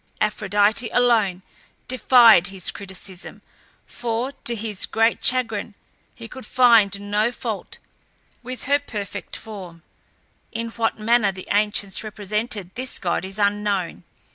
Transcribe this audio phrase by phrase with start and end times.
[0.19, 1.43] Aphrodite alone
[1.87, 3.43] defied his criticism,
[3.85, 5.75] for, to his great chagrin,
[6.15, 7.77] he could find no fault
[8.41, 9.83] with her perfect form.
[10.51, 14.03] In what manner the ancients represented this god is unknown.